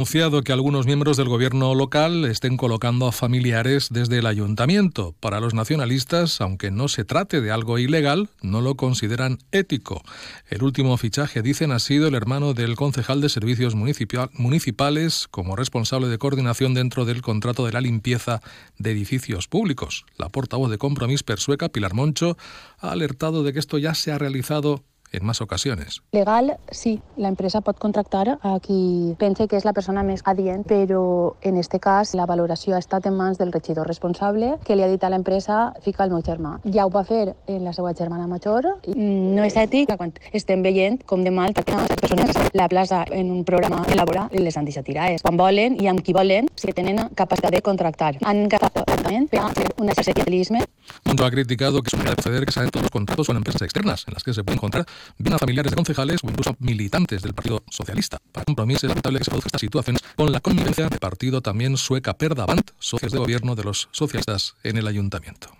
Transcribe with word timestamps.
anunciado 0.00 0.40
que 0.40 0.54
algunos 0.54 0.86
miembros 0.86 1.18
del 1.18 1.28
gobierno 1.28 1.74
local 1.74 2.24
estén 2.24 2.56
colocando 2.56 3.06
a 3.06 3.12
familiares 3.12 3.88
desde 3.90 4.16
el 4.16 4.24
ayuntamiento. 4.24 5.14
Para 5.20 5.40
los 5.40 5.52
nacionalistas, 5.52 6.40
aunque 6.40 6.70
no 6.70 6.88
se 6.88 7.04
trate 7.04 7.42
de 7.42 7.50
algo 7.50 7.78
ilegal, 7.78 8.30
no 8.40 8.62
lo 8.62 8.76
consideran 8.76 9.36
ético. 9.52 10.00
El 10.48 10.62
último 10.62 10.96
fichaje, 10.96 11.42
dicen, 11.42 11.70
ha 11.70 11.78
sido 11.78 12.08
el 12.08 12.14
hermano 12.14 12.54
del 12.54 12.76
concejal 12.76 13.20
de 13.20 13.28
servicios 13.28 13.74
municipales 13.74 15.28
como 15.30 15.54
responsable 15.54 16.08
de 16.08 16.16
coordinación 16.16 16.72
dentro 16.72 17.04
del 17.04 17.20
contrato 17.20 17.66
de 17.66 17.72
la 17.72 17.82
limpieza 17.82 18.40
de 18.78 18.92
edificios 18.92 19.48
públicos. 19.48 20.06
La 20.16 20.30
portavoz 20.30 20.70
de 20.70 20.78
Compromís 20.78 21.24
Persueca, 21.24 21.68
Pilar 21.68 21.92
Moncho, 21.92 22.38
ha 22.78 22.92
alertado 22.92 23.42
de 23.42 23.52
que 23.52 23.58
esto 23.58 23.76
ya 23.76 23.94
se 23.94 24.12
ha 24.12 24.16
realizado 24.16 24.82
en 25.12 25.24
más 25.24 25.40
ocasiones. 25.40 26.02
Legal, 26.12 26.56
sí, 26.70 27.00
la 27.16 27.28
empresa 27.28 27.60
pot 27.60 27.78
contractar 27.78 28.38
a 28.42 28.58
qui 28.60 29.14
pense 29.18 29.46
que 29.48 29.56
és 29.56 29.64
la 29.64 29.72
persona 29.72 30.02
més 30.06 30.22
adient, 30.24 30.64
però 30.66 31.36
en 31.42 31.56
este 31.56 31.80
cas 31.80 32.14
la 32.14 32.26
valoració 32.26 32.76
ha 32.76 32.82
estat 32.82 33.06
en 33.06 33.16
mans 33.16 33.38
del 33.38 33.52
regidor 33.52 33.88
responsable 33.88 34.56
que 34.64 34.76
li 34.76 34.84
ha 34.84 34.90
dit 34.90 35.04
a 35.04 35.10
l'empresa 35.10 35.72
fica 35.84 36.04
el 36.04 36.14
meu 36.14 36.22
germà. 36.22 36.58
Ja 36.64 36.86
ho 36.86 36.90
va 36.90 37.04
fer 37.04 37.34
en 37.46 37.64
la 37.64 37.72
seva 37.72 37.94
germana 37.94 38.26
major. 38.26 38.66
No 38.94 39.44
és 39.44 39.56
ètic 39.56 39.90
quan 39.96 40.14
estem 40.32 40.62
veient 40.62 41.02
com 41.06 41.24
de 41.24 41.30
mal 41.30 41.54
tracten 41.54 41.82
les 41.86 42.00
persones 42.00 42.36
la 42.54 42.68
plaça 42.68 43.04
en 43.10 43.30
un 43.30 43.44
programa 43.44 43.84
elabora 43.88 44.28
les 44.32 44.56
antisatiraes. 44.56 45.22
Quan 45.22 45.36
volen 45.36 45.76
i 45.80 45.88
amb 45.90 46.02
qui 46.02 46.14
volen, 46.16 46.48
si 46.56 46.72
tenen 46.72 47.08
capacitat 47.14 47.52
de 47.54 47.62
contractar. 47.62 48.14
Han 48.24 48.46
agafat 48.46 48.80
tractament 48.84 49.28
per 49.30 49.46
fer 49.54 49.68
un 49.78 49.88
exercici 49.88 50.20
Junto 51.06 51.24
ha 51.24 51.30
criticado 51.30 51.82
que 51.82 51.88
es 51.88 51.94
un 51.94 52.06
acceder 52.06 52.44
que 52.44 52.52
salen 52.52 52.70
todos 52.70 52.84
los 52.84 52.90
contratos 52.90 53.26
con 53.26 53.36
empresas 53.36 53.62
externas, 53.62 54.04
en 54.06 54.14
las 54.14 54.22
que 54.22 54.32
se 54.32 54.44
puede 54.44 54.56
encontrar 54.56 54.86
bien 55.18 55.34
a 55.34 55.38
familiares 55.38 55.70
de 55.70 55.76
concejales 55.76 56.20
o 56.22 56.28
incluso 56.28 56.56
militantes 56.58 57.22
del 57.22 57.34
Partido 57.34 57.62
Socialista. 57.70 58.18
Para 58.32 58.44
compromiso 58.44 58.86
es 58.86 58.90
lamentable 58.90 59.18
que 59.18 59.24
se 59.24 59.36
esta 59.36 59.58
situación 59.58 59.96
con 60.16 60.32
la 60.32 60.40
convivencia 60.40 60.88
del 60.88 60.98
partido 60.98 61.40
también 61.40 61.76
sueca 61.76 62.14
Perdavant, 62.14 62.70
socios 62.78 63.12
de 63.12 63.18
gobierno 63.18 63.54
de 63.54 63.64
los 63.64 63.88
socialistas 63.92 64.54
en 64.62 64.76
el 64.76 64.86
ayuntamiento. 64.86 65.50